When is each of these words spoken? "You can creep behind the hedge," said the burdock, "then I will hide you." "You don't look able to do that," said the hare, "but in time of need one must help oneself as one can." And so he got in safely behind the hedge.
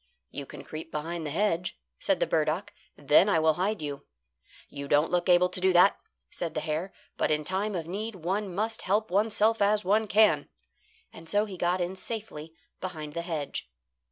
"You 0.31 0.47
can 0.47 0.63
creep 0.63 0.89
behind 0.91 1.27
the 1.27 1.29
hedge," 1.29 1.77
said 1.99 2.19
the 2.19 2.25
burdock, 2.25 2.73
"then 2.97 3.29
I 3.29 3.37
will 3.37 3.53
hide 3.53 3.83
you." 3.83 4.07
"You 4.67 4.87
don't 4.87 5.11
look 5.11 5.29
able 5.29 5.47
to 5.49 5.61
do 5.61 5.71
that," 5.73 5.95
said 6.31 6.55
the 6.55 6.59
hare, 6.61 6.91
"but 7.17 7.29
in 7.29 7.43
time 7.43 7.75
of 7.75 7.85
need 7.85 8.15
one 8.15 8.51
must 8.51 8.81
help 8.81 9.11
oneself 9.11 9.61
as 9.61 9.85
one 9.85 10.07
can." 10.07 10.49
And 11.13 11.29
so 11.29 11.45
he 11.45 11.55
got 11.55 11.79
in 11.81 11.95
safely 11.95 12.55
behind 12.79 13.13
the 13.13 13.21
hedge. 13.21 13.69